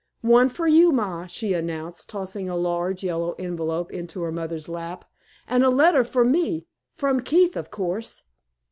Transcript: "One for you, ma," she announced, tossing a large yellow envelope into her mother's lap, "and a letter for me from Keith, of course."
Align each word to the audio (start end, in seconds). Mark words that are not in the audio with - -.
"One 0.25 0.49
for 0.49 0.65
you, 0.65 0.91
ma," 0.91 1.27
she 1.27 1.53
announced, 1.53 2.09
tossing 2.09 2.49
a 2.49 2.55
large 2.55 3.03
yellow 3.03 3.33
envelope 3.37 3.91
into 3.93 4.23
her 4.23 4.31
mother's 4.31 4.67
lap, 4.67 5.05
"and 5.47 5.63
a 5.63 5.69
letter 5.69 6.03
for 6.03 6.25
me 6.25 6.65
from 6.95 7.19
Keith, 7.21 7.55
of 7.55 7.69
course." 7.69 8.23